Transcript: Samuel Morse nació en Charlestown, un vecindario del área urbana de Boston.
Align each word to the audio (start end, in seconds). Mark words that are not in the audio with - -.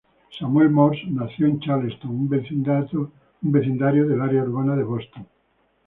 Samuel 0.39 0.69
Morse 0.71 1.03
nació 1.11 1.45
en 1.45 1.59
Charlestown, 1.59 2.11
un 3.41 3.51
vecindario 3.51 4.07
del 4.09 4.19
área 4.21 4.41
urbana 4.41 4.75
de 4.75 4.83
Boston. 4.83 5.27